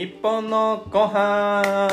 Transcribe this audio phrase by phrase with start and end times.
[0.00, 1.86] 日本のご飯。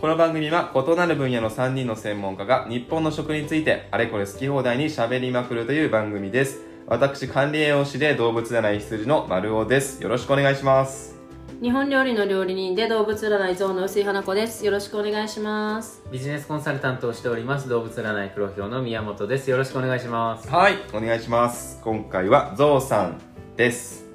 [0.00, 6.62] この番組は異なる分野の3人の専門家が日本の食についてあれこれ好き放題に喋りまくるという番組です。
[6.88, 10.02] 私管理栄養士で動物占い羊の丸尾です。
[10.02, 11.14] よろしくお願いします。
[11.62, 14.66] 日本料理の料理人で動物占い像の薄井花子です。
[14.66, 16.02] よろしくお願いします。
[16.10, 19.48] ビジネスコンサルタントをしております動物占い黒豹の宮本です。
[19.48, 20.50] よろしくお願いします。
[20.50, 21.80] はいお願いします。
[21.84, 23.20] 今回はゾウさん
[23.56, 24.07] です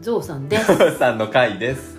[0.00, 0.76] ゾウさんです。
[0.76, 1.98] ゾウさんの回です。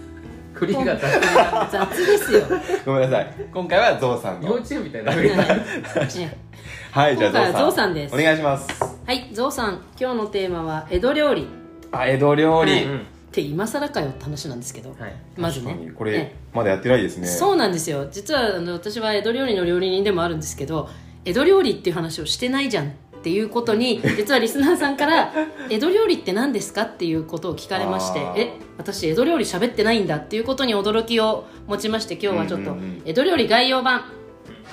[0.53, 2.41] 振りが雑に雑ですよ、
[2.85, 3.33] ごめんなさい。
[3.53, 4.47] 今回はゾウさんの。
[4.47, 7.93] 幼稚園みたいなはいじゃあゾウさん。
[7.93, 8.15] です。
[8.15, 8.83] お願いします。
[9.05, 9.81] はいゾウさん。
[9.99, 11.43] 今日のテーマは江戸料理。
[11.43, 11.45] っ
[11.91, 15.13] あ江戸料理、うんて今更かよって話なんですけど、はい。
[15.37, 15.91] まずね。
[15.95, 16.35] これね。
[16.53, 17.27] まだやってないですね。
[17.27, 18.07] そうなんですよ。
[18.11, 20.89] 実はあの私は江戸料理の料理人でもあるんですけど
[21.25, 22.87] 江戸料理っていう話をしてないじゃん。
[22.87, 22.89] っ
[23.21, 25.33] ていうことに実はリスナーさんから
[25.69, 34.03] 「江戸料理って何ですか?」っていうことを聞かれましてあー「え私江戸料理喋ってないんだ」っていうことに驚きを持ちまして今日はちょっと江戸料理概要版、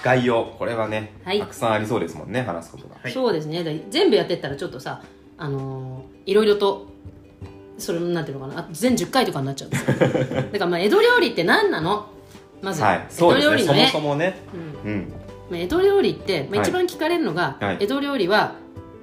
[0.04, 0.54] 概要。
[0.58, 1.40] これはね、はい。
[1.40, 2.96] たくさんありそうですもんね話すことが。
[3.02, 3.12] はい。
[3.12, 3.64] そうですね。
[3.64, 5.02] だ全部やってったらちょっとさ
[5.38, 6.86] あのーいろいろと
[7.78, 9.68] それなんていうのかなあ全10回とかになっちゃう。
[9.68, 12.06] んですよだからまあ江戸料理って何なの？
[12.62, 13.06] まず、はい。
[13.06, 13.88] 江戸そうですね。
[13.92, 14.38] そもそもね。
[14.84, 14.90] うん。
[14.90, 15.08] うん。
[15.10, 16.68] まあ江戸料理って、まあ、はい。
[16.68, 17.78] 一番聞かれるのが、はい。
[17.80, 18.54] 江戸料理は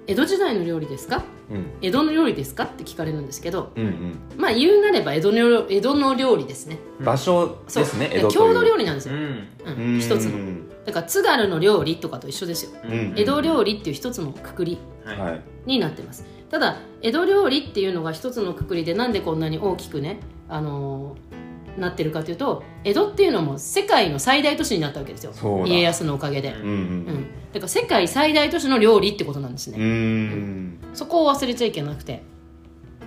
[0.07, 1.23] 江戸時代の料理ですか？
[1.49, 1.71] うん。
[1.81, 2.65] 江戸の料理ですか？
[2.65, 4.19] って聞かれるんですけどうんうん。
[4.37, 6.77] まあ言うなれば江戸の江戸の料理ですね。
[6.99, 7.83] 場所そう。
[7.83, 9.47] ですね郷土料理なんですよ、うん。
[9.65, 9.99] うん。
[9.99, 10.37] 一つの。
[10.37, 12.71] うんだから津軽の料理とかと一緒ですよ。
[12.83, 13.13] うん。
[13.15, 15.19] 江戸料理っていう一つのくくりはい。
[15.19, 15.41] はい。
[15.65, 16.25] になってます。
[16.51, 21.42] ただ江戸料理っていうのが一つのくくりでなんでこんなに大きくね、あのー
[21.77, 25.33] なってるかというと江戸っていうのも世界の最大都市になったわけですよ。
[25.65, 26.69] 家康のおかげで、うんううん。
[26.69, 29.83] ん、だから世界最大都市の料理ってことなんですね、うん。
[29.83, 30.79] うん。
[30.93, 32.23] そこを忘れちゃいけなくて。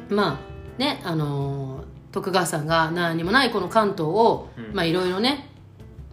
[0.08, 0.40] ま
[0.78, 4.74] あねあのー徳川さんが何にもないこの関東を、うん。
[4.74, 5.50] まあいろいろね、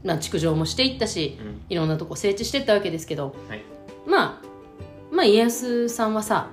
[0.03, 1.61] まあ、築城もしていったしうん。
[1.69, 3.63] いろんなとこ整地していったわけですけど、はい。
[4.05, 4.53] まあ
[5.11, 6.49] まあ家康さんはさ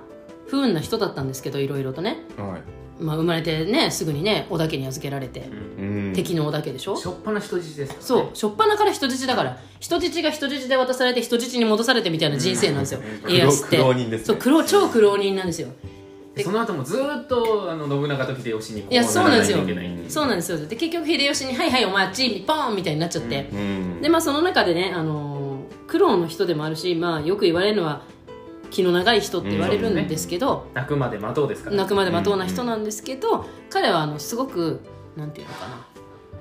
[0.47, 6.13] 不運な人だったんですけどいろいろとね、はいまあ、生まれてねすぐにね織田家に預けられて、うん。
[6.15, 6.95] 敵の織田家でしょ？
[6.95, 8.05] しょっぱな人質ですからね。
[8.05, 8.25] そう。
[8.29, 13.31] 初っ端から人質だから人質が人質で渡されて人質に戻されてみたいな人生なんですよ、うん。
[13.31, 13.77] 家康って。
[13.77, 14.25] 苦労人ですね。
[14.27, 15.69] そう苦労超苦労人なんですよ。
[16.35, 19.57] でその後もずーっとあの信長と秀吉にこいやそうなんですよ。
[20.07, 20.57] そうなんですよ。
[20.59, 24.01] で結局秀吉に「はいはいお前あっちポーン!」みたいになっちゃって、うん。
[24.01, 25.41] でまあその中でね、あのー
[25.87, 28.03] 苦労の人でもあるし、まあ、よく言われるのは
[28.71, 31.75] 気の長い人って言われるんですけど、泣くまで待とうですから。
[31.75, 34.81] 泣くまで待とうな人なんですけど、彼はあのすごく
[35.15, 35.85] なんていうのかな。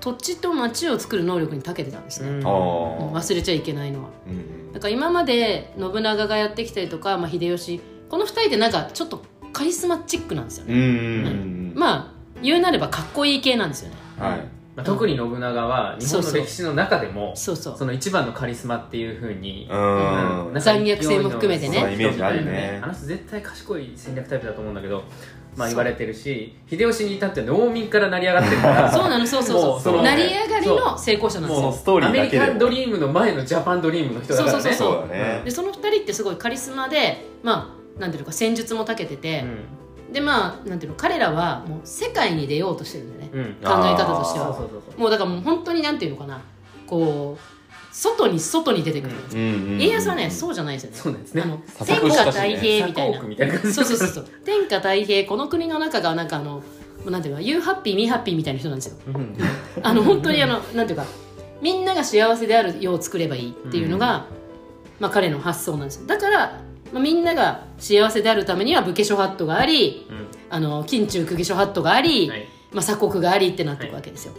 [0.01, 4.09] 土地と町を作る能力に長けてたんですね、忘れちゃいけないのは。
[4.27, 7.81] うんだから今まで信長がやってきたりとか、まあ、秀吉。
[8.09, 11.73] この2人ってなんかちょっとカリスマチックなんですよね、うんうん。
[11.75, 13.97] まあ言うなればかっこいい系なんですよね。
[14.19, 17.79] はいまあ特に信長は日本の歴史の中でもそうそう。
[17.79, 20.53] その一番のカリスマっていうふうにうん。
[20.53, 20.61] うん。
[20.61, 21.79] 残虐性も含めてね。
[21.95, 22.81] イメージあるね。
[22.83, 25.05] あの人絶対賢い戦略タイプだと思うんだけど
[25.57, 29.71] まあ言われてるし秀吉に至っては農民から成り上がってるから そうなのそうそうそう。
[29.71, 31.73] もうその成り上がりの成功者なんですよ。
[31.73, 34.63] ストーリアメリカンドリームの前のジャパンドリームの人だからね。
[34.63, 35.43] そうそうそうだね。
[35.45, 39.45] でその2人ってすごいカリスマでまあなんていうのか戦術も長けてて、
[40.13, 43.41] でまあなんていうの彼らはもう世界に出ようとしてるんだよね、うん。
[43.41, 44.69] うん考え方としては。
[44.97, 46.41] もうだからもう本当になんていうのかな。
[46.87, 50.99] こう外に外に出てくる、うんうんうん家康はねそうじゃないですよね。
[50.99, 51.43] そうね。
[51.43, 53.19] あの佐天下太平みたいな。
[53.19, 53.59] 佐藤みたいな。
[53.59, 54.27] 感じそうそうそうそう。
[54.45, 56.63] 天下太平この国の中がなんかあの
[57.07, 58.97] なんていうの you happy me happy みたいな人なんですよ。
[59.07, 59.37] うん。
[59.83, 61.07] あの本当にあのなんていうか
[61.61, 64.27] みんなが幸せであるよう作ればいいっていうのが、
[64.99, 66.07] まあ、彼の発想なんですよ。
[66.07, 66.61] だから、
[66.93, 70.27] まあ、みんなが幸せであるためには武家諸法度がありうん。
[70.53, 72.49] あの近中公家諸法度があり、はい。
[72.73, 74.35] まあ、鎖国がありってなっていくわけですよ、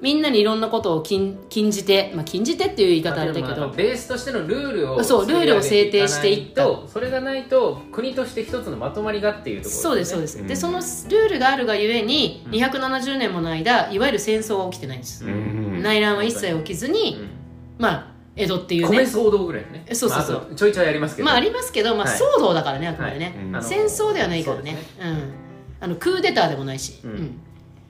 [0.00, 6.66] みんなにいろんなことを禁禁じて、まあ、禁じてっていう言い方あれだけまあどベースとしてのルールをそうルールを制定していった。
[6.88, 10.46] それがないと国として一つのまとまりがっていうところそうですそうです、うん。
[10.46, 12.52] でそのルールがあるがゆえにうん。
[12.52, 15.82] 270年もの間いわゆる戦争は起きてないんです、うん。
[15.82, 17.28] 内乱は一切起きずに、うん。
[17.78, 19.86] まあ江戸っていう米ね騒動ぐらいのね。
[19.92, 20.36] そうそうそう。
[20.36, 21.26] まああとちょいちょいありますけど。
[21.26, 22.18] まあありますけど、まあ、はい。
[22.18, 23.44] 騒動だからね、あくまでね、はい。
[23.46, 23.56] うん。
[23.56, 24.78] あの戦争ではないからね。
[24.98, 25.32] そううん、
[25.80, 27.40] あのクーデターでもないし、うん。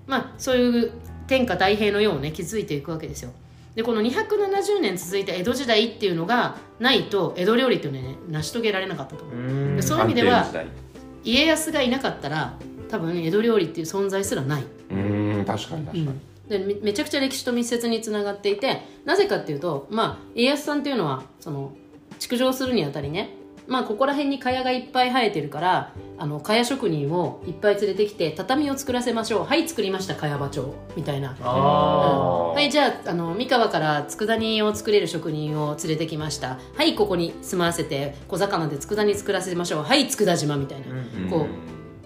[0.06, 0.92] まあそういう
[1.26, 3.32] 天下太平の世をね築いていくわけですよ。
[3.74, 9.76] でこの270年続いた江戸時代っていうのがないと江戸料理っていうのはね成し遂げられなかったと思う。
[9.76, 10.70] うそういう意味では安定の時
[11.24, 12.54] 家康がいなかったら
[12.88, 16.08] 多分江戸料理っていう存在すらない、代うん確かに確かに、
[16.48, 21.72] でめめちゃくちゃ歴史と密接につながっていてなぜかっていうと、まあ、家康さんっていうのはその
[22.18, 23.30] 築城するにあたりね、
[23.66, 29.44] まあ、ここら辺に茅がいっぱい生えてるからあの茅職人をいっぱい連れてきて畳を作らせましょう。
[29.44, 31.36] はい作りました茅場町みたいな。
[31.42, 36.58] あはいじゃああの三河から佃煮を作れる職人を連れてきました。
[36.74, 39.82] はいここに住まわせて小魚で佃煮作らせましょう。
[39.82, 41.46] はい佃島みたいな、うんこ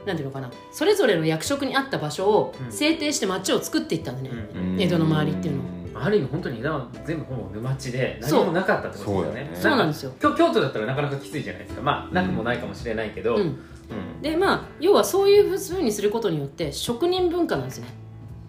[0.07, 0.51] なんていうのかな。
[0.73, 2.73] それぞれの役職に合った場所をうん。
[2.73, 4.81] 制定して町を作っていったんだね、うん。
[4.81, 5.63] 江戸の周りっていうの。
[6.03, 8.47] ある意味本当に枝は全部ほぼ沼地で何そう。
[8.47, 9.51] もなかったってことですよね。
[9.55, 10.13] そうなんですよ。
[10.21, 11.83] 京京都だったらなかなかきついじゃないですか。
[11.83, 13.43] まあなくもないかもしれないけど、うん。
[13.43, 14.23] うん。
[14.23, 17.89] でまあ要はそういうふうにすることによって職人文化なんですね。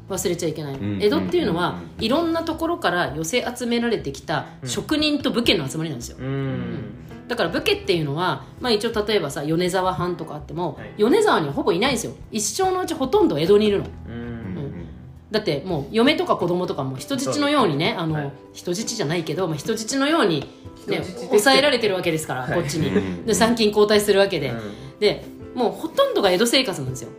[0.09, 0.73] 忘れちゃいけない。
[0.73, 1.01] の、うん。
[1.01, 2.05] 江戸っていうのはうん。
[2.05, 6.17] いろんなところから寄せ集められてきた職人と武家の集まりなんですよ。
[6.19, 6.83] うん
[7.31, 10.93] だから武家っていうのは、まあ、一応例えばさ米沢藩とかあっても、はい。
[10.97, 12.11] 米沢にはほぼいないんですよ。
[12.29, 13.85] 一生のうちほとんど江戸にいるの。
[14.09, 14.85] うん。
[15.31, 18.31] だってもう嫁とか子供とかも人質のようにねあの、はい。
[18.51, 20.41] 人質じゃないけど、まあ、人質のように、
[20.87, 22.53] ね抑えられてるわけですから、はい。
[22.53, 22.89] こっちに。
[22.89, 23.25] うん。
[23.25, 24.99] で参勤交代するわけで、うん。
[24.99, 25.23] で
[25.55, 27.11] もうほとんどが江戸生活なんですよ。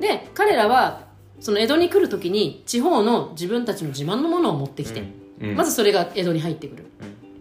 [0.00, 5.04] で彼らはその江戸に来る時に地方の自分たちの自慢のものを持ってきて、
[5.42, 5.54] うん。
[5.54, 6.86] まずそれが江戸に入ってくる、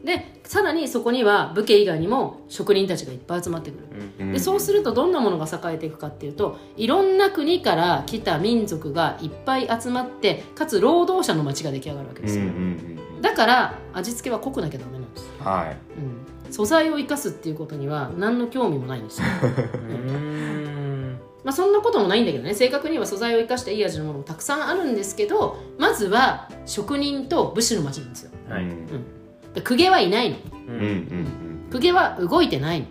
[0.09, 3.85] でさらにそこには武家以外にも職人たちがいっぱい集まってくる、
[4.19, 12.45] うんでそうするとどんなものが栄えていくかっていうといろんな国から来た民族がいっぱい集まってかつ労働者の街が出来上がるわけですよ、
[13.21, 15.77] だから味付けは濃くなきゃダメなんです、はい。
[16.47, 19.27] うん、素材を生かすっていうことには何の興味もないんですよ。
[19.89, 21.19] うん。
[21.43, 22.53] まあそんなこともないんだけどね。
[22.53, 28.31] 正確には素材を生かしたいい味のものもたくさんあるんですけどまずは職人と武士の街なんですよ。
[28.49, 28.63] はい。
[28.63, 28.85] うん。
[28.85, 29.18] で
[29.63, 30.37] 公家はいないの。
[30.67, 30.75] うん。
[30.75, 31.25] うんうん
[31.71, 32.85] 公家は動いてないの。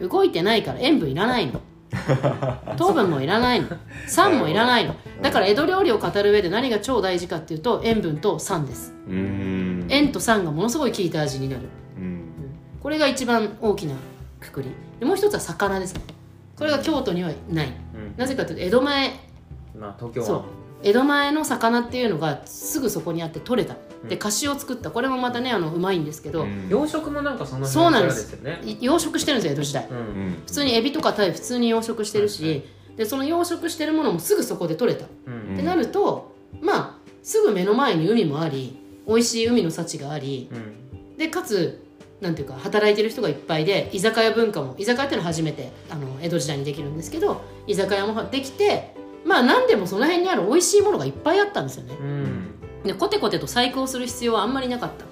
[0.00, 1.60] うん動いてないから塩分いらないの。
[2.76, 3.68] 糖分もいらないの。
[4.06, 4.96] 酸もいらないの。
[5.22, 8.92] だから江戸料理を語る上で何が超大事かっていうと塩分と酸です。
[9.08, 9.14] うん。
[9.14, 11.62] うん塩と酸がものすごい効いた味になる。
[11.96, 12.22] うん。
[12.82, 13.94] これが一番大きな
[14.40, 14.70] くくり。
[14.98, 16.00] でもう一つは魚ですね。
[16.56, 17.68] これが京都にはない。
[17.94, 18.14] うん。
[18.16, 19.10] なぜかというと江戸前。
[19.78, 20.26] まあ東京は。
[20.26, 20.42] そう。
[20.82, 23.74] 江戸前の魚っていうのがすぐそこにあって取れた
[24.08, 24.18] でうん。
[24.18, 24.90] 菓子を作った。
[24.90, 26.68] これもまたねあのうまいんですけど、うん。
[26.68, 28.32] 養殖もなんかそのそうなんです。
[28.32, 28.60] よね。
[28.64, 29.88] い養殖してるんですよ江戸時代。
[29.90, 29.96] うん。
[29.96, 30.42] うん。
[30.46, 32.54] 普通にエビとかタイ普通に養殖してるし、はい。
[32.56, 32.62] は
[32.96, 35.54] でその養殖してるものもすぐそこで取れた、うん。
[35.54, 41.16] ってなるとまあすぐ目の前に海もあり美味しい海の幸がありうん。
[41.16, 41.82] でかつ
[42.20, 51.94] なんていうか働いてる人がいっぱいで居酒屋文化も居酒屋っていうのは初めてあの江戸時代にできるんですけど居酒屋もできてまあ何でもその辺にある美味しいものがいっぱいあったんですよね。
[52.00, 52.53] うん
[52.84, 55.04] でコテコテと細工をする必要はあんまりなかった、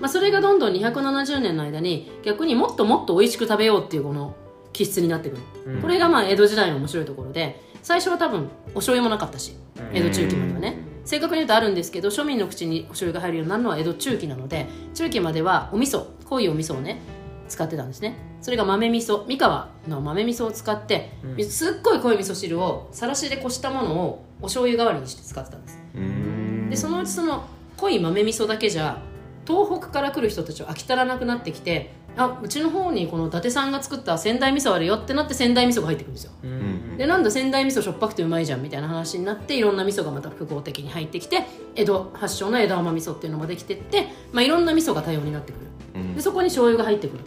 [0.00, 4.36] まあ、それがどんどん270年の間に逆にもっともっと美味しく食べようっていうこの
[4.72, 5.42] 気質になってくる、
[5.74, 5.82] うん。
[5.82, 9.96] これがまあ江戸時代の面白いところで最初は多分お醤油もなかったしうん。
[9.96, 17.00] 江戸中期まではね正確に言うとあるんですけど庶民の口にお醤油が入るようになるのは江戸中期なので中期まではお味噌濃いお味噌をね
[17.48, 18.14] 使ってたんですね。
[18.42, 21.44] それが豆味噌三河の豆味噌を使って、うん。
[21.44, 25.78] すっごい濃い味噌汁をさらしでこしたものをお醤油代わりにして使ってたんです。
[25.94, 27.44] うんでそのうちその
[27.76, 29.00] 濃い豆味噌だけじゃ
[29.46, 36.32] 東北から来る人たちは飽き足らなくなってきてあうちの方にこの伊達さんが作った仙台味噌あるよってなって仙台味噌が入ってくるんですよ。
[36.42, 36.96] うん。
[36.98, 45.66] でなんだ仙台味噌しょっぱくてうまいじゃんみたいな話になっていろんな味噌がまた複合的に入ってきて江戸発祥の江戸甘味噌っていうのができてって、まあ、いろんな味噌が多様になってくる。
[45.94, 46.14] うん。
[46.16, 47.24] でそこに醤油が入ってくる。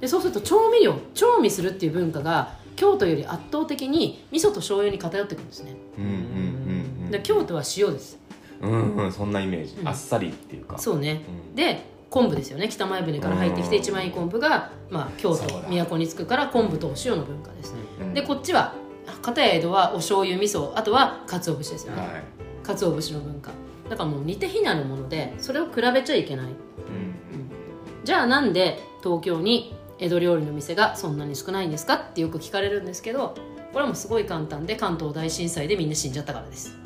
[0.00, 5.76] でそうすると調味料調味するっていう文化が京都より圧倒的に味噌と醤油に偏ってくるんですね。
[5.98, 6.08] うんう
[7.06, 7.10] ん。
[7.10, 8.18] で京都は塩です
[8.64, 9.76] うんそんなイメージ。
[9.80, 9.88] うん。
[9.88, 10.78] あっさりっていうか。
[10.78, 11.22] そうね。
[11.48, 11.54] うん。
[11.54, 12.68] で昆布ですよね。
[12.68, 13.82] 北前船から入ってきてうん。
[13.82, 18.14] 一番いい昆布が、まあ、京そうだ都都に着くから昆布とお塩の文化です、うん。
[18.14, 18.74] でこっちは
[19.20, 22.22] 片や江戸はお醤油味噌あとは鰹節ですよね、はい。
[22.62, 23.50] 鰹節の文化。
[23.88, 26.46] だからもう似て非なるものでそれを比べちゃいけない。
[26.46, 26.54] うん。
[28.04, 31.94] じゃあなんで東京に江戸料理の店がそんなに少ないんですか？
[31.94, 33.34] ってよく聞かれるんですけど
[33.72, 36.76] これはもうすごい簡単で関東大震災でみんな死んじゃったからです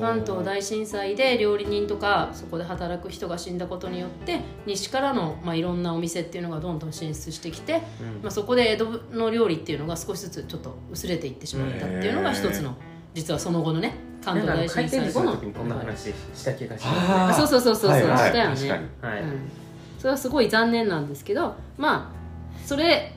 [0.00, 7.80] 関東大震災で料理人とかそこで働く人が死んだことによって西からの、まあ、いろんなお店っていうのがどんどん進出してきて、
[8.22, 12.76] まあ、そこで江戸の料理っていうのが少しずつちょっと薄れていってしまったっていうのが一つの
[13.14, 15.10] 実はその後のね関東大震災後の。
[15.12, 17.12] 司の時にこんな話した気がします。
[17.12, 18.56] あーあそうそうそうそうそう、はいはい。
[18.56, 18.88] したよね。
[19.00, 19.20] はい。
[19.22, 19.50] うん、
[19.98, 23.12] それはすごい残念なんですけどまあそれ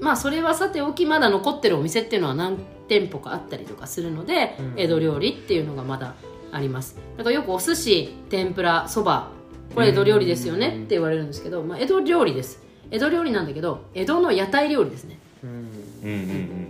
[0.00, 4.74] まあそれはさておきまだ残ってるお店っていうのは何店舗かあったりとかするので、うん。
[4.76, 6.14] 江戸料理っていうのがまだ
[6.52, 6.96] あります。
[7.16, 9.30] だからよくお寿司天ぷらそば
[9.74, 12.62] これ江戸料理ですよねって言われるんですけど、まあ、江戸料理です。
[12.90, 15.18] 江戸料理なんだけど江戸の屋台料理ですね。
[15.44, 15.50] うん。
[15.50, 15.68] うん
[16.04, 16.68] うんうん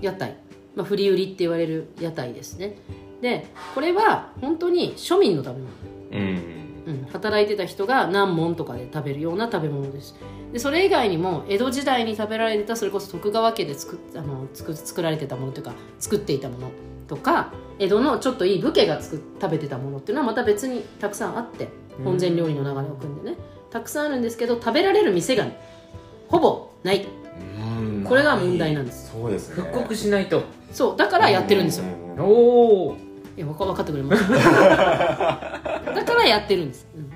[0.00, 0.36] 屋台、
[0.74, 2.76] まあ、振り売りって言われる屋台ですね。
[3.22, 5.66] でこれは本当に庶民のための
[6.12, 10.14] うんうんうん、働いてた人が何門とかで食べるような食べ物です。
[10.52, 16.70] でそれ以外にも江戸時代に食べられてたそれこそ徳川家で作っあの作作られてたものというか作っていたもの
[17.08, 21.68] とか江戸のちょっといい武家が作っ食べてたものっていうのはまた別にたくさんあって
[22.04, 23.36] 本膳料理の流れを組んでね。
[23.70, 25.46] たくさんあるんですけど食べられる店が
[26.28, 27.06] ほぼない。
[27.58, 28.04] うん。
[28.04, 29.10] これが問題なんです。
[29.10, 29.56] そうですね。
[29.56, 30.44] 復刻しないと。
[30.72, 31.84] そうだからやってるんですよ。
[32.18, 32.96] うおお
[33.42, 34.22] 分かってくれます
[35.94, 37.10] だからやってるんです、うん。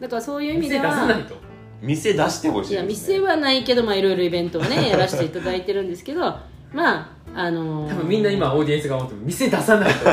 [0.00, 1.48] だからそういう意味で店出さなはいと。
[1.80, 6.20] 店出してほしいです、ね、いや店はないけどまあいろいろイベントをねやらせていただいてるんですけど
[6.72, 10.04] まああのー多分みんな今オーディエンスが思ってる店出さないと。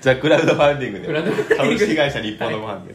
[0.00, 1.06] じゃあクラウドファンディングで。
[1.06, 2.94] クラウドファンディング株式会社日本のご飯で、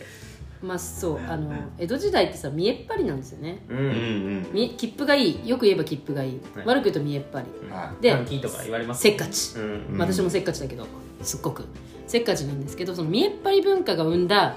[0.62, 3.64] まあそうあの江戸時代ってさ見えっ張りなんですよね。
[3.70, 4.42] ううん。
[4.42, 5.48] ん見切符がいい。
[5.48, 6.66] よく言えば切符がいい、はい。
[6.66, 7.48] 悪く言うと見えっ張り。
[7.64, 7.72] うん。
[7.72, 9.64] はで換金とか言われますせっかち、うん。
[9.64, 10.86] うんまあ私もせっかちだけど
[11.22, 11.64] すっごく。
[12.08, 14.56] せっかちなんですけどその見えっ張り文化が生んだ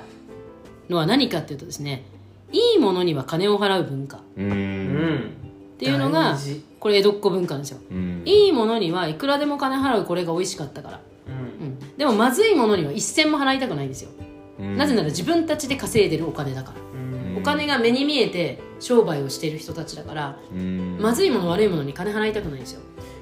[0.89, 2.05] のは何かっていうとですね
[2.51, 4.17] いいものには金を払う文化。
[4.17, 6.37] っていうのが
[6.81, 7.79] これ江戸っ子文化なんですよ。
[7.91, 8.23] うん。
[8.25, 11.31] いいものにはいくらでも金払うこれが美味しかったから、う
[11.63, 11.67] ん。
[11.67, 14.32] うん、でもまずいものには一銭も払いたくないんですよ、うん
[14.63, 20.99] なぜなら自分たちで稼いでるお金だから、お金が目に見えて商売をしている人たちだから、うん。
[21.01, 22.81] まずいもの悪いものに金払いたくないんですよ。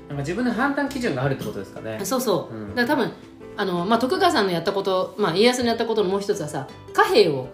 [0.08, 2.00] なんか自分の判断基準があるってことですかね。
[2.04, 2.74] そうそう、うん。
[2.74, 3.12] だから多分
[3.56, 7.48] あの、まあ、徳川さんのやったこと、まあ、家康のやったことのもう一つはさ貨幣を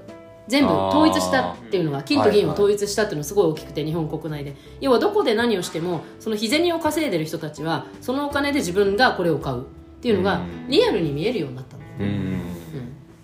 [0.49, 4.57] 全部統一したっていうのが金と銀を統一したっていうのがすごい大きくて日本国内で。
[4.81, 9.65] 要はどこで何をしてもその日銭を稼いでる人たちはそのお金で自分がこれを買うっ
[10.01, 10.69] ていうのがうん。
[10.69, 12.41] リアルに見えるようになったんだよね、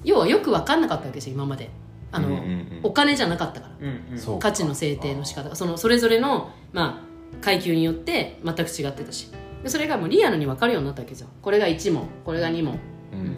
[0.04, 1.71] 要はよく分かんなかったわけですよ今まで。
[2.11, 2.80] あの、うんうんうん。
[2.82, 3.76] お金じゃなかったから。
[3.80, 4.38] うんうん。
[4.38, 5.49] 価値の制定の仕方。
[5.49, 7.02] がそのそれぞれの、ま
[7.40, 9.30] あ、階級によって全く違ってたし。
[9.62, 11.28] でそれがもうリアルに分かるようになったわけですよ。
[11.40, 12.78] これが1問これが2問。
[13.12, 13.37] うん。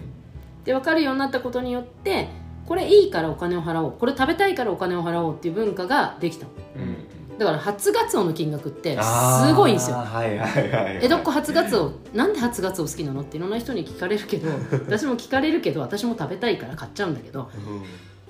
[0.65, 2.29] で分かるようになったことによって
[2.67, 3.93] これいいからお金を払おう。
[3.93, 6.47] これ食べたいからお金を払おうっていう文化ができた。
[6.47, 9.97] のうんだから初ガツオの金額ってすごいんですよ。
[9.97, 14.49] はいはいはい江戸っ子初ガツオなんで初ガツオ好きなのっていろんな人に聞かれるけど
[14.87, 17.51] 私も聞かれるけど私も食べたいから買っちゃうんだけど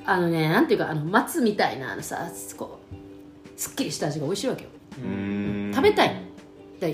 [0.07, 4.71] あのねなんていうかあの松みたいなあのさこうすっきりした味が美味しいわけよ。
[5.03, 5.73] うん。
[5.75, 6.21] 食べたい。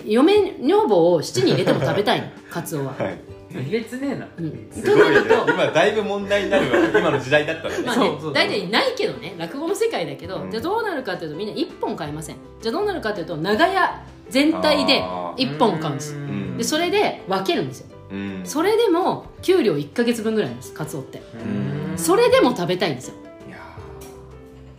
[0.05, 3.19] 嫁女房を七に入れても食べたいのカツオは、はい
[3.53, 4.29] えげつねえな。
[4.39, 5.23] うん、すごいね。
[5.23, 5.53] となると。
[5.53, 6.89] 今だいぶ問題になるわ。
[7.01, 7.83] 今の時代だったらね。
[7.85, 10.51] まあね大体ないけどね落語の世界だけど、うん。
[10.51, 12.37] じゃあどうなるかというとみんな1本買いません。
[12.61, 15.57] じゃあどうなるかというと長屋全体であー。
[15.57, 16.57] 1本買うんですん。
[16.57, 17.87] でそれで分けるんですよ。
[18.13, 18.41] うん。
[18.45, 21.21] それでも給料1か月分ぐらいなんですカツオって。
[21.35, 21.99] うん。
[21.99, 23.15] それでも食べたいんですよ。
[23.49, 23.57] いや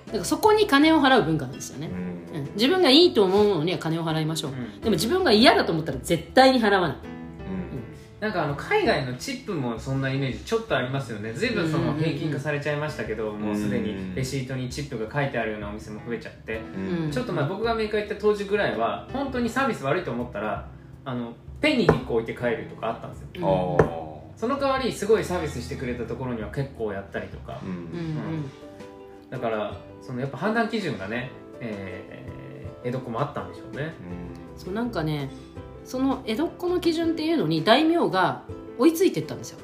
[0.08, 1.90] だからそこに金を払う文化なんですよね。
[2.32, 2.42] ー、うん。
[2.42, 2.50] うん。
[2.56, 4.80] 自分がいいと思うのには金を払いましょう、うん。
[4.80, 7.11] でも自分が嫌だと思ったら絶対に払わない
[8.22, 11.34] なんかあの海外のチップもそんなイメージちょっとありますよね。
[11.34, 17.06] 随分その平均化されちゃいましたけど、もうすでにレシートにチップが書いてあるようなお店も増えちゃって、うん。
[17.06, 20.68] うんちょっと前僕がアメリカ行った当時ぐらいは本当にサービス悪いと思ったら
[21.04, 23.78] あのペニー1個置いて帰るとかあったんですよ。
[24.38, 27.60] その代わりすごいサービスしてくれたところには結構やったりとか。
[27.64, 27.80] ううんうん
[28.42, 28.52] ん。
[29.32, 32.32] だからそのやっぱ判断基準がね、えー
[32.84, 33.94] 江戸っ子もあったんでしょうね。
[34.58, 35.30] そうなんかね
[35.84, 38.44] その江戸っ子の基準っていうのに大名が
[38.78, 39.60] 追いついてったんですよ。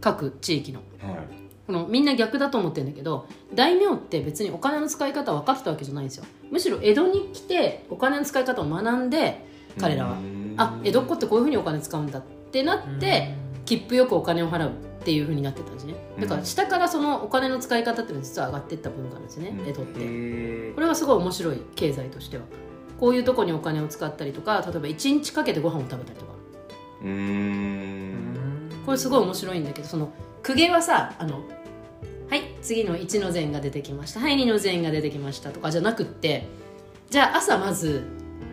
[0.00, 0.80] 各地域の。
[1.02, 1.18] うんはい。
[1.66, 6.24] このみんな逆だと思ってるんだけど大名って別にお金の使い方分かってたわけじゃないんですよ。
[6.50, 9.44] むしろ江戸に来てお金の使い方を学んで
[9.78, 10.54] 彼らはうん。
[10.56, 13.34] あ江戸っ子ってこういうふうにお金使うんだってなって
[13.66, 15.94] 切符よくお金を払うっていうふうになってたんですね。
[16.18, 19.68] だから下からそのお金の使い方っていうのは実は上がっていった文化なんですね、うん。
[19.68, 20.00] 江戸って。
[20.00, 22.44] へこれはすごい面白い経済としては
[22.98, 26.32] こういうとこにお金を使ったりとか例えば1日かけてご飯を食べたりとか。
[27.02, 28.70] うーん。
[28.84, 30.12] これすごい面白いんだけどその
[30.44, 31.42] 公家はさあの
[32.30, 34.20] はい次の1の膳が出てきました。
[34.20, 36.46] はい2の膳が出てきましたとかじゃなくって
[37.10, 38.02] じゃあ朝まず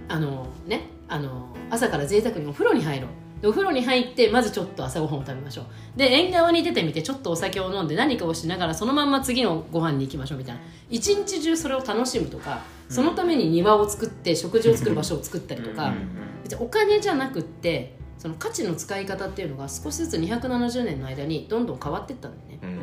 [0.08, 3.10] あのねあの朝から贅沢にお風呂に入ろう。
[3.10, 5.66] でお風呂に入ってまずちょっと朝ごはんを食べましょう。
[5.98, 10.62] で縁側に出てみてちょっとお酒を飲んで何かをしながらそのまんま次のご飯に行きましょうみたいな。
[10.90, 22.78] 一日中それを楽しむとかそのために庭を作って食事を作る場所を作ったりとか、うん別にお金じゃなくってその価値の使い方っていうのが少しずつ270年の間にどんどん変わっていったんだよね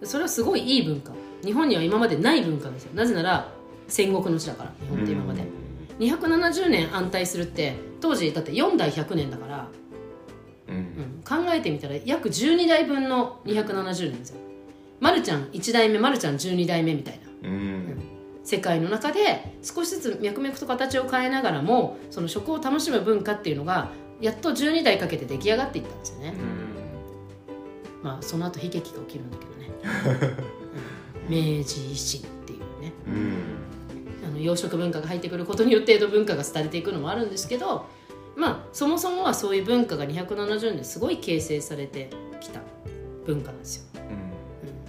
[0.00, 0.06] うん。
[0.08, 1.12] それはすごいいい文化。
[1.44, 2.94] 日本には今までない文化ですよ。
[2.94, 3.52] なぜなら
[3.86, 5.42] 戦国の地だから日本って今まで、
[5.98, 9.68] 270年安泰するって当時だって4代100年だから、
[10.68, 10.76] うん。
[10.76, 14.40] うん、考えてみたら約12代分の270年ですよ。
[15.00, 17.48] まるちゃん1代目まるちゃん12代目みたいな。
[17.48, 18.02] うん。
[18.42, 26.34] 世界の中で少しずつ脈々と形を変えながらもその食を楽しむ文化っていうのがやっと12代かけて出来上がっていったんですよね、
[28.02, 29.70] まあその後悲劇が起きるんだけどね、
[31.28, 31.34] うん。
[31.58, 32.92] 明治維新っていうね。
[33.08, 33.63] うん
[34.26, 37.86] あの洋食文化が入ってくることによって江戸文化が廃れていくのもあるんですけど
[38.36, 42.60] まあそもそもはそういう文化が270年ですごい形成されてきた
[43.26, 43.84] 文化なんですよ。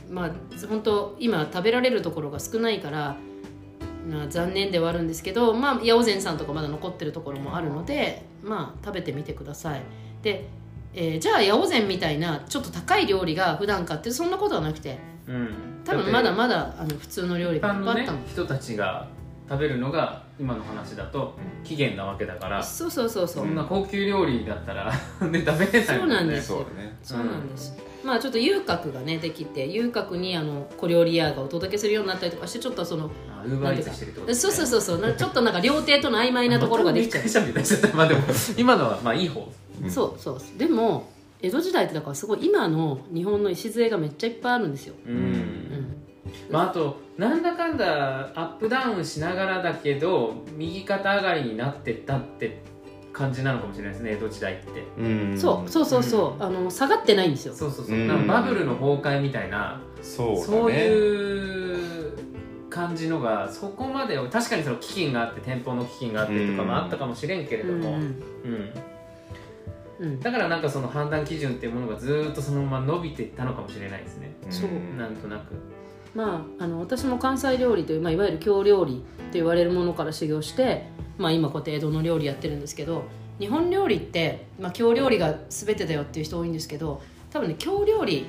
[0.09, 0.31] うんまあ
[0.67, 3.17] 本当今食べられるところが少ないから、
[4.09, 9.81] まあ、残念ではあるんですけど、まあ、八百善さんとかまだ残ってるところもあるので、まあ、食べてみてください。
[10.21, 10.47] で、
[10.93, 15.49] えーじゃあ八百善みたいなちょっと高い料理が普段かってそんなことはなくてうん
[15.83, 18.25] 多分まだだまだあの普通の料理がいっぱいあったもん。
[18.27, 19.07] 人たちが
[19.47, 23.45] 食べるのが今の話だと期限なわけだからそうそうそうそう。
[23.45, 24.91] そんな高級料理だったら
[25.29, 26.97] ね食べれないそうなんねですそうだね。
[27.03, 33.11] そうなんです、まあちょっと遊郭がねできて遊郭にあの小料理屋がお届けするようになったりとかしてちょっとその
[33.45, 34.53] ウーバーイーツしてるってことですね。
[34.53, 35.07] そうそうそうそう。
[35.09, 37.95] なちょっとなんか料亭との曖昧なところができちゃう。
[37.95, 38.21] まあでも
[38.57, 39.47] 今のはまあいい方。
[39.83, 39.89] うん。
[39.89, 45.84] そうそうでも江戸時代ってだからすごい今の日本の礎がめっちゃいっぱいあるんですよ、ううんん、
[46.49, 52.61] まああとなんだかんだアップダウンしながらだけど右肩上がりになってったって
[53.13, 54.83] 感じなのかもしれないですね江戸時代って。
[54.97, 55.37] うん。
[55.39, 57.53] そうそうそうそう、あの下がってないんですよ。
[57.53, 57.95] そうそうそう。
[57.95, 58.07] うん。
[58.07, 60.41] なんかバブルの崩壊みたいなそうだね。
[60.41, 62.17] そういう
[62.69, 68.73] 感じのがそこまで確かにその飢饉があって店舗の飢饉があってとかもあったかもしれんけれども、うんうん
[69.99, 70.19] うん。
[70.19, 75.53] だからなんかその判断基準っていうものがずーっとそのまま伸びていったのかもしれないですね、そんなんとなく
[76.15, 79.03] まあ、あの私も関西料理という、まあ、いわゆる京料理と
[79.33, 83.03] 言われるものから修行して、まあ、今こうやって江戸の料理やってるんですけど
[83.37, 88.27] 日本料理って、まあ、京料理が全てだよっていう人多いんですけど多分ね京料理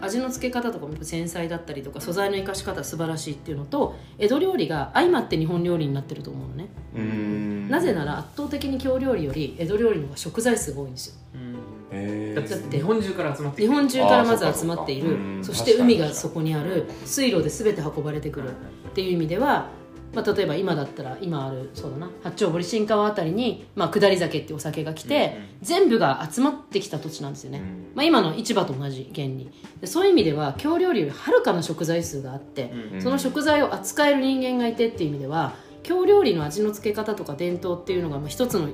[0.00, 7.68] 味の付け方とかも繊細だったりとか素材の生かし方素晴らしいっていうのと江戸料理が相まって日本料理になってると思うのね、うん。
[7.68, 11.14] なぜなら圧倒的に京料理より江戸料理の方が食材数が多いんですよ
[11.90, 15.16] だって日本中から集まって日本中からまず集まっている。
[15.42, 16.86] そして海がそこにある。
[17.04, 18.50] 水路で全て運ばれてくる。
[18.50, 18.52] っ
[18.94, 19.70] ていう意味では、
[20.14, 27.92] まあ、例えば今だったら今あるそうだな八丁堀新川あたりに、まあ、下り酒っていうお酒が来て、全部が集まってきた土地なんですよね、うん。
[27.94, 29.50] まあ、今の市場と同じ原理。
[29.80, 33.02] でそういう意味では京料理よりはるかな食材数があって、うん。
[33.02, 38.68] その食材を扱える人間がいてっていう意味では京料理の味の付け方とか伝統っていうのがまあ一つの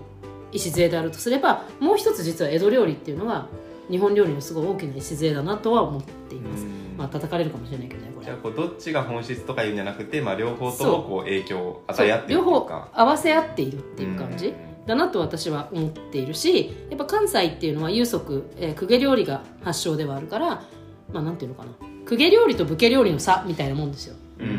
[0.54, 3.48] 礎であるとすればもう一つ実は江戸料理っていうのが
[3.90, 6.96] 日本料理のすごい大きな礎だなとは思っています、うん。
[6.96, 8.26] まあ叩かれるかもしれないけどねこれ。
[8.26, 12.88] じゃあこうどっちが本質とかいうんじゃなくて、まあ、両方ともこう影響を与え合ってる両方っていうか。
[12.94, 20.62] 合わせ合っているっていう感じ、うんだなと私は思っているしやっぱ関西っていうのは有足、えー公家料理が発祥ではあるから
[21.10, 21.70] まあなんていうのかな。
[22.06, 24.50] 公家料理と武家料理の差みたいなもんですよ、ううん。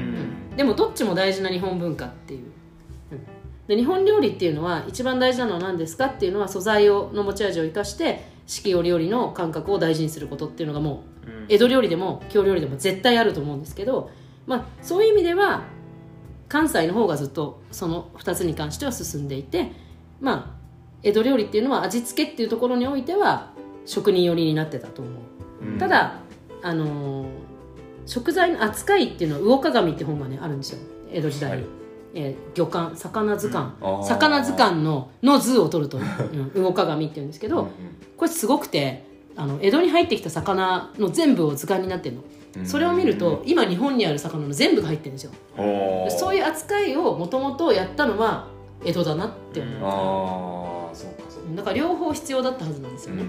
[0.53, 2.54] んでもどっちも大事な日本文化っていう、うん
[3.67, 11.45] で日本料理っていうのは一番大事なのは何ですかっていうのは素材をの持ち味を生かして四季折々の感覚を大事にすることっていうのがもううん。
[11.49, 14.11] 江戸料理でも京料理でも絶対あると思うんですけど、
[14.45, 15.63] まあ、そういう意味では
[16.47, 19.71] 関西の方がずっとその2つに関しては進んでいて、
[20.21, 20.59] まあ、
[21.01, 23.51] 江戸料理っていうのは味付けっていうところにおいては
[23.87, 25.11] 職人寄りになってたと思
[25.61, 25.79] う、うん。
[25.79, 26.19] ただ、
[26.61, 27.27] あのー
[28.05, 30.79] 食材の扱いっていうのは魚鏡って本がねあるんですよ。
[31.11, 31.57] 江戸時代。
[31.57, 31.84] に、はい
[32.15, 34.03] えー魚鑑魚図鑑、あー。
[34.03, 37.67] 魚図鑑のの図を取ると、 うん、魚鏡っていうんですけど、うん
[38.17, 39.03] これすごくて
[39.35, 42.21] あの江戸に入ってきた魚の全部を図鑑になってるの。
[42.57, 42.65] うん。
[42.65, 45.31] それを見ると今日本にある魚の全部が入ってるんですよ。
[46.09, 48.47] そういう扱いをもともとやったのは
[48.85, 51.55] 江戸だなって思う、ああそうかそうか。
[51.57, 53.23] だから両方必要だったはずなんですよね、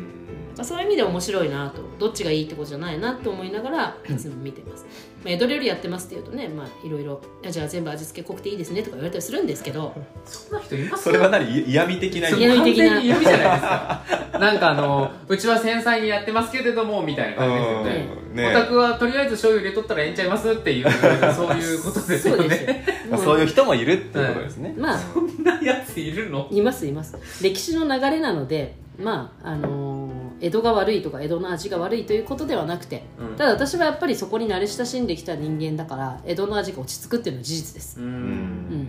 [0.57, 4.87] まあ、そういう意味で面白いなとどっちがいいってことじゃないなと思いながらいつも見てます、
[5.23, 11.05] まあ、江戸料理やってますっていうとねまあいろいろじゃあ全部味付け濃くていいですねとか言われたりするんですけどそんな人います？
[11.05, 11.45] それは何？
[11.45, 13.01] い嫌味的な嫌味的な。
[13.01, 14.05] 嫌味じゃないですか。
[14.38, 18.09] なんかあのうちは繊細にやってますけれどもみたいな感じですよね。
[18.31, 18.37] うん。
[18.37, 18.47] ね。
[18.49, 20.90] お宅はとりあえず醤油入れとったらええんちゃいますっていう
[21.35, 22.85] そういうことですよそうですよね。
[23.11, 26.49] まあそういう人もいるっていうことですね、まあそんなやついるの？
[26.51, 27.19] いますいます。
[27.42, 29.95] 歴史の流れなのでまああのー
[30.40, 33.37] 江戸が悪いとか江戸の味が悪いということではなくて、うん。
[33.37, 38.11] ただ私はやっぱりそこに慣れ親しんできた人間だから江戸の味が落ち着くっていうのは事実です、ううん。
[38.11, 38.87] うん。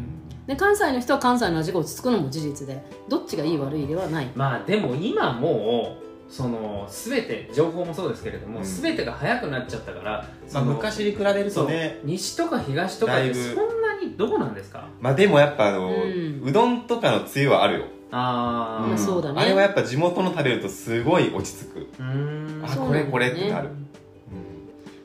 [0.47, 4.29] で関西の人は関西の味が落ち着くのも事実でどっちがいい悪いではない。
[4.35, 8.65] まあでも今もうその全て情報もそうですけれども、うん。
[8.65, 11.99] 全てが早くなっちゃったから、まあ、昔に比べるとね。
[12.03, 14.89] 西とか東とかでそんなにどうなんですか？
[14.99, 16.41] まあでもやっぱあの、うん。
[16.43, 19.41] うどんとかのつゆはあるよ、ああそうだね。
[19.41, 22.65] あれはやっぱ地元の食べるとすごい落ち着く、うーん。
[22.65, 23.69] あこれこれってなる、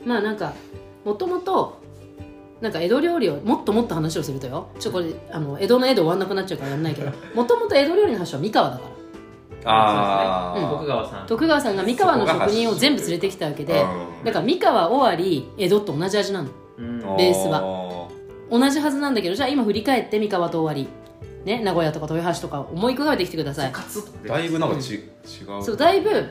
[0.04, 0.52] まあなんか
[1.04, 1.80] もともと
[2.60, 4.68] なんか江戸料理をもっともっと話をするとよ。
[4.78, 7.10] ちょっとこれあの江戸の江で終わんなくなっちゃうからやんないけど。
[7.34, 8.82] もともと江戸料理の発祥は三河だか
[9.64, 9.72] ら。
[9.72, 10.60] あー。
[10.60, 10.78] そうですね。
[10.78, 11.26] 徳川さん。
[11.26, 13.82] 徳川さんが三河の職人を全部連れてきたわけで。
[13.82, 14.24] うん。
[14.24, 16.48] だから三河尾張江戸と同じ味なの。
[16.78, 17.00] うん。
[17.16, 17.60] ベースは。
[17.60, 17.92] は
[18.52, 20.88] 同じはずなんだけどじゃあ今振り返って三河と尾張
[21.44, 23.72] ね名古屋とか豊橋とか思い浮かべてきてください。
[24.26, 25.62] だいぶなんかち、違う。
[25.62, 26.26] そうだいぶ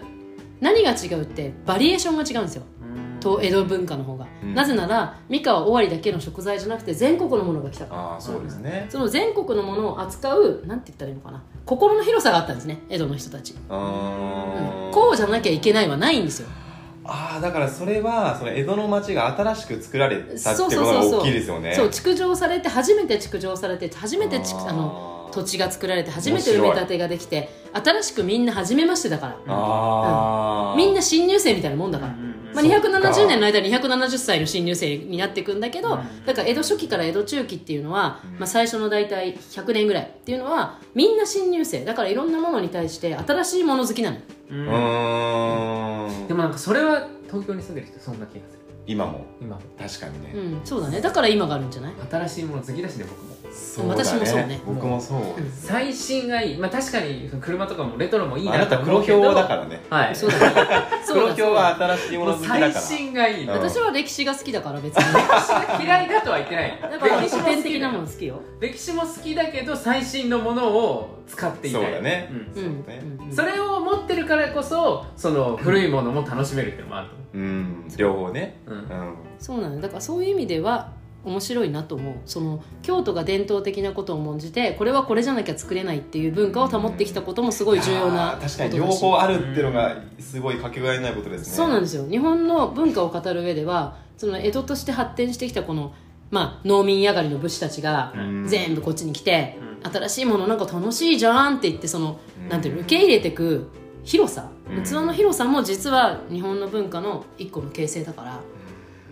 [0.59, 2.63] 何が違うってバリエーションが違うんですよ。
[2.81, 3.19] うん。
[3.19, 4.53] と江戸文化の方が、うん。
[4.53, 8.01] なぜなら三河尾張だけの食材じゃなくて全国のものが来たから。
[8.01, 8.87] ああそうですね。
[8.89, 11.43] その全国のものを扱うなんて言ったらいいのかな。
[11.65, 14.89] 心の広さがあったんですね江戸の人たち、うー。
[14.89, 14.91] ん。
[14.91, 16.47] こうじゃなきゃいけないはないんですよ
[17.03, 21.73] ああだからそれはその江戸の町が新しく作られたってことが大きいですよね。
[21.73, 29.35] そう築城されて初めて築城されて初めてちあの土地が作られて初めて埋め立てができて新しくみんな初めましてだから。
[29.47, 32.53] ああ、みんな新入生みたいなもんだから、うんうんうん。
[32.53, 36.25] まあ、そっか270年の間に270歳の新入生になっていくんだけど、うん。
[36.25, 38.39] だから江戸初期から江戸中期っていうのは、うん。
[38.39, 41.85] まあ、最初の大体100年ぐらいっていうのはみんな新入生。
[41.85, 44.17] だからいろんなものに対して新しいもの好きなの
[44.51, 44.67] うん。
[44.67, 46.27] うーん。
[46.27, 48.60] でもなんかそれは東京に住んでる人そんな気がする
[48.91, 49.25] 今も。
[49.41, 51.01] 今確かにね、うんそうだね。
[51.01, 51.93] だから今があるんじゃない？
[52.09, 53.31] 新しいもの好きだしね僕も。
[53.51, 54.03] そうだね。
[54.03, 54.61] 私もそうね。
[54.65, 56.57] 僕もそう、最新がいい。
[56.57, 59.81] まあ確かに車とかもレトロもいいなとあなた黒思うけど豹だからね。
[59.89, 60.15] はい。
[60.15, 60.53] そうだね。
[61.05, 62.71] そう黒だ豹は新しいものもう好きだから。
[62.73, 63.51] 最新がいいうん。
[63.51, 65.03] 私は歴史が好きだから別に。
[65.03, 66.79] 私が嫌いだとは言ってない。
[66.81, 68.41] だから歴史も好き古典的なだよもの好きよ。
[68.59, 71.83] 歴史も好きだけど最新のものを使っていたい。
[71.83, 72.29] そうだね。
[72.31, 72.35] ん。
[72.35, 73.35] うんそうねうん。
[73.35, 77.85] それを持ってるからこそその古いものも楽しめるっていうのもあるとうん。
[77.97, 78.59] 両方ね。
[78.67, 78.99] 思う、うん。
[78.99, 79.15] うん。
[79.39, 82.15] そうなのだからそういう意味では面白いなと思う。
[82.25, 88.57] その京都が伝統的なことを重んじてこれはこれじゃなきゃ作れないっていう文化を保ってきたこともすごい重要なあーことだし。
[88.57, 91.55] 確かに両方あるっていうのがすごいかけがえないことですね。
[91.55, 92.07] そうなんですよ。
[92.09, 95.93] 日本の文化を語る上ではその江戸として発展してきたこの、
[96.31, 98.47] まあ、農民上がりの武士たちがうん。
[98.47, 103.69] 全部こっちに来て、う新しいものなんか楽しいじゃんって言ってその、うんなんていうの受け入れていく
[104.03, 104.83] 広さうん。
[104.83, 108.39] 器の広さも実は日本の文化の一個の形成だから、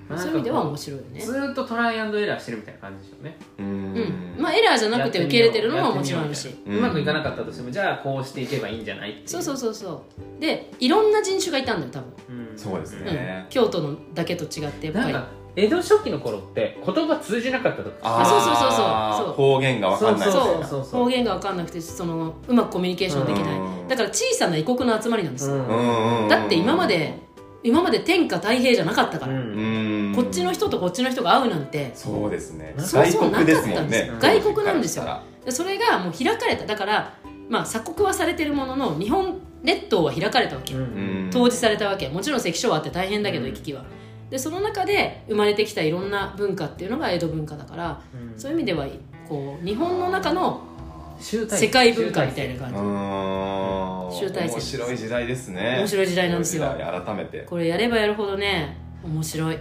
[0.09, 1.21] まあそういう意味では面白いよね。
[1.21, 3.65] ずーっとトライアンドエラーしてるみたいな感じでしょうね、うん。
[3.65, 4.41] うん。
[4.41, 10.05] まあエラーじゃなくて受け入れてるのももちろんあるしうまくいかなかったとしてもじゃあこうしていけばいいんじゃないっていそうそうそうそ
[10.37, 10.41] う。
[10.41, 12.57] でいろんな人種がいたんだよ多分、うん。
[12.57, 13.05] そうですうん。
[13.05, 15.13] ね京都のだけと違ってやっぱり。
[15.13, 17.97] なんか江戸初期の頃って言葉通じなかったとか。
[18.01, 18.25] あー。
[18.25, 19.25] そうそうそうそう。
[19.25, 19.33] そう。
[19.33, 20.41] 方言が分かんないみたいな。
[20.41, 20.63] そう。
[20.63, 23.59] そうそう方言が分かんなくてそのうまくコミュニケーションできない。
[23.59, 23.87] うん。
[23.87, 25.57] だから小さな異国の集まりなんですよ、
[26.29, 27.17] だって今まで
[27.63, 30.13] 今まで天下太平じゃなかったから、うん。
[30.15, 31.91] こっちの人とこっちの人が会うなんて。
[31.93, 32.73] そうですね。
[32.77, 35.21] そうそう外国ですもんねなかったんです外国なんですよ。
[35.49, 36.65] それがもう開かれた。
[36.65, 37.13] だから
[37.49, 40.73] まあ鎖国はされてるものの日本列島は開かれたわけ、
[41.29, 42.07] 統治されたわけ。
[42.07, 43.83] もちろん関所はあって大変だけどうん行き来は
[44.29, 48.39] でその中で生まれてきたいろんな文化っていうのが江戸文化だからうん。
[48.39, 48.87] そういう意味では
[49.27, 50.61] こう日本の中の
[51.19, 51.65] 集大成。
[51.65, 54.17] 世界文化みたいな感じ。
[54.17, 54.53] 集大成。
[54.55, 55.75] 面白い時代ですね。
[55.79, 56.63] 面白い時代なんですよ。
[56.63, 57.41] 改めて。
[57.41, 59.57] これやればやるほどね面白い。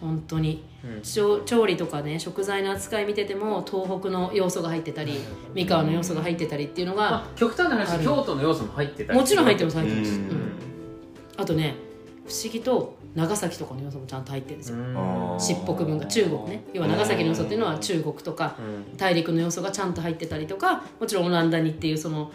[0.00, 0.64] 本当に。
[0.84, 1.02] うん。
[1.02, 5.18] 調調理とかね食材の扱い見てても東北の要素が入ってたり
[5.54, 10.52] 三河の要素が入ってたりっていうのがまあ極端な話京都の要素も入ってたりもちろん入ってます入ってます、ううんん。
[11.36, 11.74] あとね
[12.26, 14.76] 不思議と長崎とかの要素もちゃんと入ってるんですよ。
[15.38, 16.62] 漆黒文化中国ね。
[16.72, 18.62] 要は長崎の要素っていうのは中国とかう
[18.94, 18.96] ん。
[18.96, 22.30] 大陸の要素がちゃんと入ってたりとかもちろんオランダにっていうその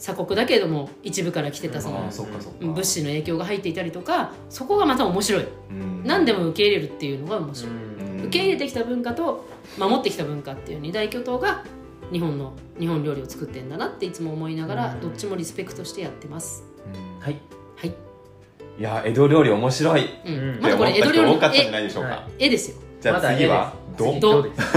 [0.00, 2.10] 鎖国だけれども一部から来てたその
[2.60, 5.46] 物資の影響が入っていたりとかそこがまた面白い。
[5.70, 6.02] うん。
[6.04, 8.20] 何でも受け入れるっていうのが面白い、うん。
[8.22, 9.44] 受け入れてきた文化と
[9.78, 11.64] 守ってきた文化っていう二大巨頭が
[12.12, 15.00] 日本の日本料理を作ってんだなっていつも思いながらうん。
[15.00, 16.64] どっちもリスペクトしてやってます。
[16.92, 17.20] うん。
[17.20, 17.34] はい。
[17.34, 17.55] は
[18.78, 20.04] い、いや江戸料理面白い。
[20.04, 20.34] っうん。
[20.34, 22.20] うんまだこれ江戸て思料理った人多かったんじゃないでしょうか、はい。
[22.38, 22.76] 絵絵ですよ。
[23.00, 24.76] じゃあ次はど次どどうです？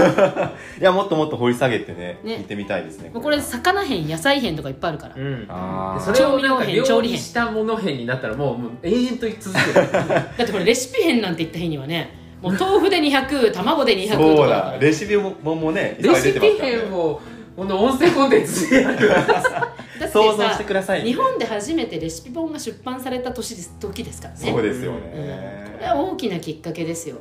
[0.80, 2.36] いやもっともっと掘り下げてねね。
[2.36, 5.46] 聞いてみたいですねもうこれ魚編野菜編とかいっぱいあるから、うん。
[5.48, 9.92] あそれをなんか調味料編料調理したもの編になったらもうもう永遠と続ける。
[9.92, 16.78] だってこれレシピ編なんて言った日にはねもう豆腐で200卵で200とかそうだレシピ本もねいっレぱい出シピてますからね。
[16.78, 17.20] 編を
[17.56, 19.08] この音声コンテンツでやる。
[19.08, 19.16] だ
[20.10, 24.40] って想像しさてください日本で初めてレシピ本が出版された年です時ですからね。
[24.40, 25.00] そうですようん。
[25.00, 27.16] ねこれは大きなきっかけですよ。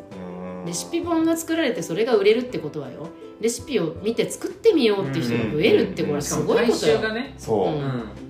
[0.61, 0.65] うん。
[0.65, 3.07] レシピ本が作られてそれが売れるってことはよ。
[3.39, 6.97] レシピを見て作ってみようっていう人が増えるってこれはすごいことよ。
[6.97, 7.73] 衆がねそう、うん。
[7.73, 8.28] うん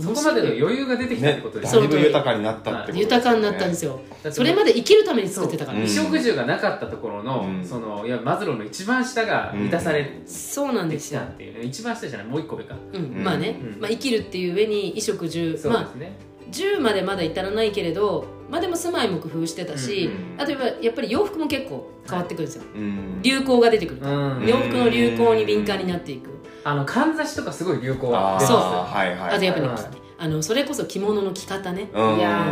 [0.00, 3.00] そこまでの余裕が出てきたってことですそうだいぶ豊かになったってことですよね。
[3.00, 4.00] 豊かになったんですよ。
[4.30, 5.78] それまで生きるために作ってたから。
[5.78, 5.86] うん。
[5.86, 7.64] 衣食住がなかったところの、うん。
[7.64, 11.20] そのいやマズローの一番下が満たされそうなんですよ。
[11.20, 12.76] たっていうね一番下じゃないもう一個上か。
[12.92, 13.02] うん。
[13.02, 13.24] うん。
[13.24, 13.80] まあね、うん。
[13.80, 15.58] まあ、生きるっていう上に衣食住。
[15.64, 16.12] まあそうですね、
[16.50, 23.20] 10までまだ至らないけれどまあでも住まいも工夫してたし、うんあとやっぱやっぱり洋服も結構変わってくるんですよ、うん。
[23.22, 24.46] 流行が出てくる、うん。
[24.46, 26.30] 洋服の流行に敏感になっていく。
[26.64, 29.78] あのかんざしとかすごい流行は出てそうますはいはいあとやっぱり、はい
[30.22, 31.88] あのそれこそ着物の着方ね。
[31.94, 32.16] うん。
[32.18, 32.44] いや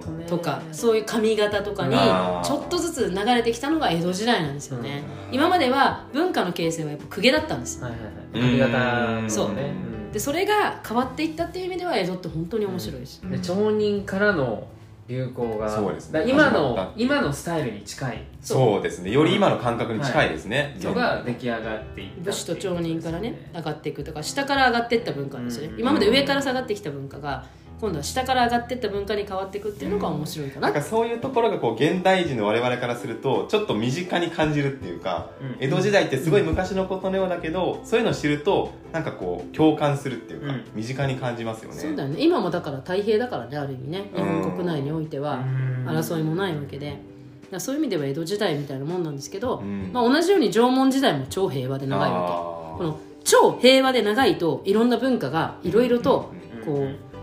[0.00, 0.24] とね。
[0.24, 1.94] とかそういう髪型とかに
[2.42, 7.88] ちょっとずつ流れてきたのが江戸時代なんですよね、今までは文化の形成はやっぱ公家だったんですよ。
[7.88, 8.14] はいはいはい。
[8.40, 9.30] 髪型うん。
[9.30, 9.54] そう。
[9.54, 9.74] ね
[10.14, 13.30] でそれが変わっていったっていう意味では江戸って本当に面白いです、うん。
[13.32, 14.68] で町人からの
[15.06, 15.68] 流行が。
[15.68, 16.24] そうですね。
[16.26, 18.22] 今の今のスタイルに近い。
[18.40, 19.10] そうですね。
[19.10, 25.80] より今の感覚に近いですね、のが出来上がっていった武士と町人からね上がっていくとか下から上がっていった文化なんですよね、うん。
[25.80, 27.44] 今まで上から下がってきた文化が
[27.80, 30.68] 今度は下から上がっていった文化に変わっていくっていうのが面白いかな。
[30.68, 35.56] なんかそういうところがこう現代人の我々からするとちょっと身近に感じるっていうか、うん。
[35.60, 40.64] 江戸時代ってすごい昔のことのようだけど、そういうのを知るとなんかこう共感するっていうか、うん。
[40.74, 41.76] 身近に感じますよね。
[41.76, 42.16] そうだよね。
[42.20, 44.10] 今もだから太平だからねある意味ね。
[44.14, 45.44] 日本国内においては
[45.86, 46.98] 争いもないわけで。
[47.58, 49.90] そういう意味では江戸時代みたいなもんなんですけど、うん。
[49.92, 52.78] まあ、同じように縄文時代も超平和で長いわけ。
[52.78, 56.32] この超平和で長いといろんな文化がいろいろと
[56.64, 57.13] こう、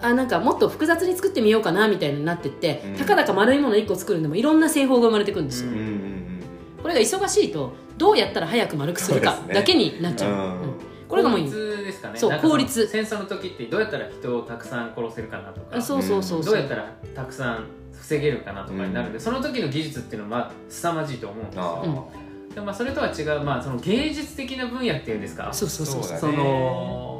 [0.00, 2.96] あなんかもっと複雑に作ってみようかなみたいになってって、うん。
[2.96, 6.18] たかだか丸いもの1個作るんでもいろんな製法が生まれてくるんですよ、うんうん
[6.80, 10.62] これが忙しいとどうやったら早く丸くするかだけになっちゃう、うん。
[10.62, 10.74] うん。
[11.08, 11.46] これがもういい。
[11.46, 12.18] 効率ですかね。
[12.18, 12.86] そう効率。
[12.86, 15.76] 戦争の時ってどうやったら人をたくさん殺せるかなとか。
[15.76, 16.54] あそうそうそうそう。
[16.54, 16.84] うどやったら
[17.16, 25.52] たくさん防げるかなとかになるんで、その時の技術っていうのはまあ凄まじいと思うんですあよ、まあそれとは違う、まあ、その芸術的な分野っていうんですか。
[25.52, 26.12] そうそうそうそう。
[26.12, 27.17] だその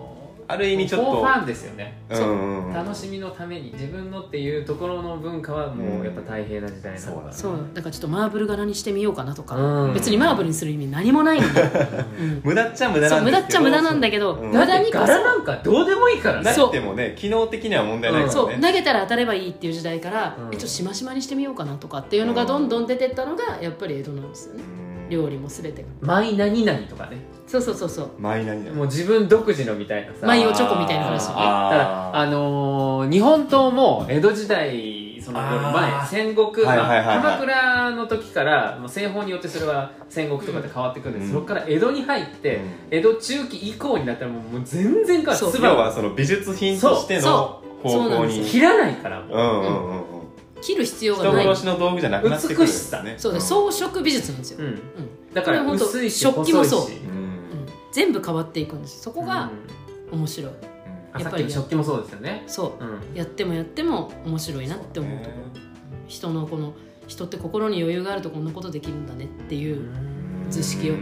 [0.51, 2.01] ある意味ちょっとファンですよね。
[2.09, 2.73] うんうんうん。
[2.73, 9.95] 楽しみのために自分のっていうところの文化はもうやっぱ太平な時代なのかな、そうだからちょっとマーブル柄にしてみようかなとか、うん。
[9.95, 11.71] 別にマーブルにする意味何もないんだよ、
[12.19, 12.41] うん。
[12.43, 14.51] 無駄っちゃ無駄そなん無駄っちゃ無駄なんだけど、うん。
[14.51, 16.51] 無駄にこ柄なんかどうでもいいからね。
[16.51, 16.67] そう。
[16.69, 18.59] なくてもね機能的には問題ないですそう。
[18.59, 20.55] 投げたら当たればいいっていう時代から、うん。
[20.55, 24.63] えちょっとしましまにしてみようかなとかっていうのがどんどん出てったのがやっぱり江戸なんですよね。
[24.63, 25.11] うん。
[25.11, 25.89] 料理も全てが。
[26.01, 28.11] マイ何々とかねそうそうそうそう。
[28.19, 28.77] マイナーになる。
[28.77, 30.27] もう自分独自のみたいなさ。
[30.27, 31.35] マイオチョコみたいな話よね。
[31.39, 31.79] あー。
[31.79, 36.11] だからあのー日本刀も江戸時代そのあー。
[36.11, 37.07] 前戦国、はいはいはいはい。
[37.07, 41.33] まあ鎌倉の時からもう西方によってそれは戦国とかで変わってくるんです、うん。
[41.37, 42.63] そこから江戸に入って、うん。
[42.91, 45.39] 江戸中期以降になったらもうもう全然変わる。
[45.39, 45.53] そう。
[45.53, 48.03] つ要はその美術品としてそのうそう。
[48.03, 48.05] 方向に。
[48.05, 50.05] そうなんです切らないからもう、うんうんうんうん。
[50.61, 51.45] 切る必要がない。
[51.45, 53.15] 人殺しの道具じゃなくなってくるんですね。
[53.17, 54.67] そうだ装飾美術なんですよ、うん。
[54.67, 54.81] うん。
[55.33, 57.01] だから薄いし食器もそう細いし。
[57.09, 57.15] うんう。
[57.15, 57.18] ん
[57.99, 59.03] 全部変わっていくんです。
[59.03, 59.51] そこが
[60.13, 60.21] うん。
[60.21, 60.53] 面白い、
[61.13, 62.45] あさっやっぱり食器もそうですよね。
[62.47, 62.85] そう。
[62.85, 63.17] うん。
[63.17, 65.37] やってもやっても面白いなって思うとこ。
[65.37, 65.61] ろ
[66.07, 66.75] 人のこの
[67.09, 69.91] 人って心に余裕があるとこんなことできるんだねっていう
[70.49, 70.95] 図式を。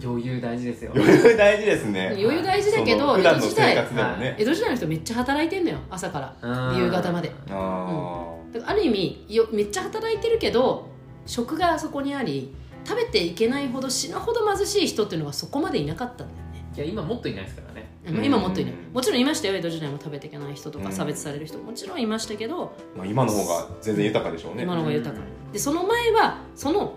[0.00, 0.92] 余裕大事ですよ。
[0.96, 2.06] 余裕大事ですね。
[2.16, 4.36] 余裕大事だけどその普段の江戸時代生活でもね。
[4.38, 6.70] 江戸時代の人めっちゃ働いてんのよ朝から。
[6.70, 6.78] うん。
[6.78, 7.32] 夕方まで。
[7.50, 10.86] あだからある意味よめっちゃ働いてるけど
[11.26, 16.64] 食があそこにあり食べていけないほど死ぬほど貧しい人っていうのはそこまでいなかったんだよね。
[16.76, 17.90] いや今もっといないですからね。
[18.10, 18.72] まあ今もっといない。
[18.72, 18.92] うん。
[18.92, 20.92] もちろんいましたよ江戸時代も食べていけない人とかうん。
[20.92, 24.62] 差別される人ももちろんいましたけどーまあ今の方が全然豊かでしょうね。
[24.64, 25.22] 今の方が豊か。
[25.52, 26.94] でその前はその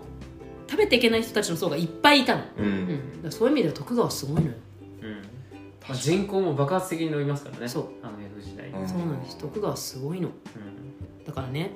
[0.68, 2.68] 食べていけない人たちの層がいっぱいいたの、ううん。
[2.68, 4.54] ん、だからそういう意味では徳川すごいのよ。
[5.02, 5.10] うん。
[5.12, 5.20] ま
[5.90, 7.68] あ、人口も爆発的に伸びますからね。
[7.68, 7.84] そう。
[8.02, 8.88] あの江戸時代、うん。
[8.88, 9.38] そうなんです。
[9.38, 10.28] 徳川すごいの。
[10.28, 10.32] う
[11.26, 11.70] だからね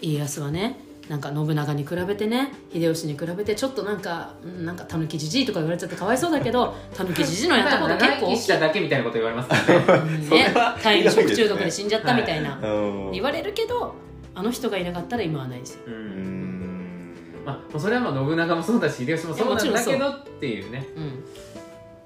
[0.00, 8.36] 家康はねなんか信長に比べてね秀吉に比べてちょっとなんかうんなんかたぬきじじいとか言われちゃってかわいそうだけどたぬきじじいのやったこと 結構大きい。
[8.38, 13.10] しただけみたいなこと言われますからねうんそれはね食中毒で死んじゃったみたいなうん。
[13.12, 13.94] 言われるけど
[14.34, 15.80] あの人がいなかったら今はないですよ。
[15.86, 15.96] ううん。
[15.96, 17.14] ん
[17.44, 20.86] まあ、もうそれはまあ信長もそうだし秀吉もそうなんだけどっていうね。
[20.96, 21.24] うん。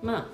[0.09, 0.27] まあ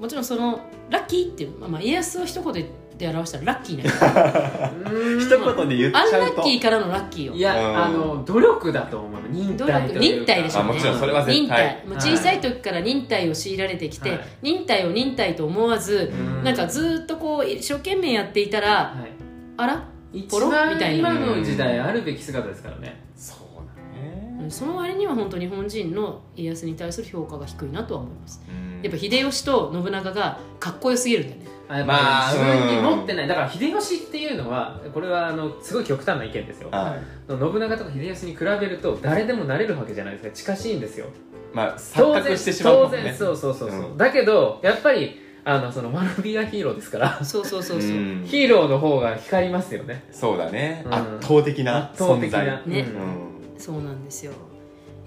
[0.00, 2.66] もちろんそのラッキーっていう、まあ、まあ家康を一言
[3.00, 5.20] で表したらラッキーな うん。
[5.20, 6.42] 一言で言っちアンラゃうと。
[6.42, 7.34] ッキーからのラッキーよ。
[7.34, 9.20] いや、うんあの努力だと思う。
[9.30, 10.60] 忍努耐というか力忍耐でしょ。
[10.60, 14.20] うねあもちろんそれは絶忍対耐もう小さい時から忍耐を強いられてきて、はい。
[14.42, 16.44] 忍耐を忍耐と思わず、うん。
[16.44, 19.10] なんかずっとこう一生懸命やっていたらはい。
[19.56, 19.84] あら？
[20.12, 20.46] 一ポロ？
[20.46, 21.10] み番たいな。
[21.12, 23.00] 今の時代あるべき姿ですからね。
[23.14, 28.82] そうだねその割には本当日本人の家康に対する評価が低いなとは思いますうん。
[28.82, 31.46] やっぱ秀吉と信長がかっこよすぎるんだよね
[31.86, 33.28] まあ自分に持ってない。
[33.28, 36.68] だから秀吉っていうのはこれはあのすごい極端な意見ですよ。
[36.70, 37.28] はい。
[37.28, 40.54] 信長とか秀吉に比べると誰でもなれるわけじゃないですか。
[40.54, 41.06] 近しいんですよ。
[41.54, 43.02] まあ錯覚してしまうもね。
[43.04, 43.96] 然そうそうそうそう、うん。
[43.96, 48.24] だけどやっぱりあのその学びはヒーローですからそうそうそうそう、うん。
[48.26, 50.04] ヒーローの方が光りますよね。
[50.10, 50.82] そうだね。
[50.86, 50.94] うん。
[50.94, 52.46] 圧倒的な圧倒的存在。
[52.46, 52.80] な、ね。
[52.80, 53.60] うん。
[53.60, 54.32] そうなんですよ。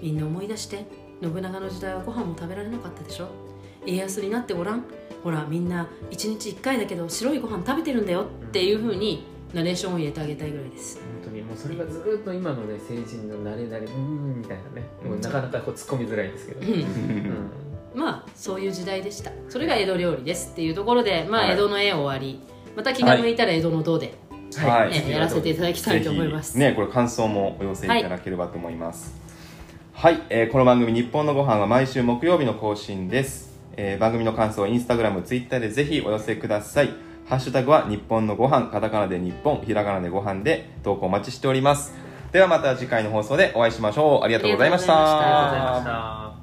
[0.02, 0.86] みんな思い出して。
[1.21, 3.28] 信長の時代はご飯も食べられなかったでしょ。
[3.86, 4.84] 家康になってごらん
[5.24, 11.00] ほらみんな1日1回だけど白いご飯食べてるんだよっていうふうにナレーションを入れてあげたいぐらいです。
[11.22, 14.88] 本当にもうそれがずっと今のね成人の慣れ慣れうーんみたいなね。
[15.04, 16.74] もうなかなかこう突っ込みづらいですけど、うん。
[16.74, 17.52] うん。
[17.96, 19.32] まあそういう時代でした。
[19.50, 21.54] それが江戸料理ですっていうところでまあはい。
[21.54, 22.42] 江戸の絵終わり。
[22.76, 24.16] また気が向いたら江戸の銅で、
[24.58, 24.90] はい。
[24.92, 29.16] えーやらせていただきたいと思います、ねこれ感想もお寄せいただければと思います。
[29.94, 36.90] はい、えーこの番組「日本のご飯は毎週木曜日の更新です、えー番組の感想をインスタグラムツイッターでぜひお寄せください。
[37.28, 41.94] ハッシュタグは日本のご飯カタカナで日本ひらがなでご飯で投稿お待ちしております。
[42.32, 44.24] ではまた次回の放送でお会いしましょう。
[44.24, 44.94] ありがとうございました。
[44.94, 46.42] ありがとうございました。